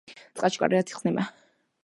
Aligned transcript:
წყალში 0.39 0.61
კარგად 0.63 0.87
იხსნება. 0.95 1.27